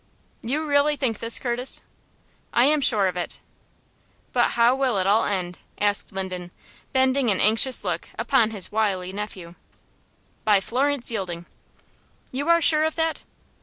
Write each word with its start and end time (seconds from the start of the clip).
"You 0.41 0.65
really 0.65 0.95
think 0.95 1.19
this, 1.19 1.37
Curtis?" 1.37 1.83
"I 2.51 2.65
am 2.65 2.81
sure 2.81 3.05
of 3.07 3.15
it." 3.15 3.39
"But 4.33 4.53
how 4.57 4.73
will 4.73 4.97
it 4.97 5.05
all 5.05 5.25
end?" 5.25 5.59
asked 5.79 6.11
Linden, 6.11 6.49
bending 6.91 7.29
an 7.29 7.39
anxious 7.39 7.83
look 7.83 8.09
upon 8.17 8.49
his 8.49 8.71
wily 8.71 9.13
nephew. 9.13 9.53
"By 10.43 10.59
Florence 10.59 11.11
yielding." 11.11 11.45
"You 12.31 12.49
are 12.49 12.63
sure 12.63 12.83
of 12.83 12.95
that?" 12.95 13.21